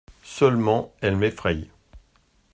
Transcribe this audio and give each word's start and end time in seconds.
Seulement 0.23 0.91
elle 1.03 1.15
m'effraye. 1.15 1.69